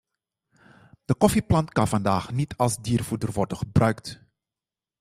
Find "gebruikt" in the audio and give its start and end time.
3.57-4.23